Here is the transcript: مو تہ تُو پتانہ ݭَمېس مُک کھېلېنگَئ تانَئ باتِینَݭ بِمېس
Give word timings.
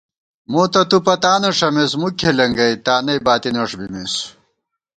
مو 0.51 0.63
تہ 0.71 0.81
تُو 0.89 0.97
پتانہ 1.05 1.49
ݭَمېس 1.57 1.91
مُک 2.01 2.13
کھېلېنگَئ 2.19 2.73
تانَئ 2.85 3.17
باتِینَݭ 3.25 3.71
بِمېس 3.79 4.13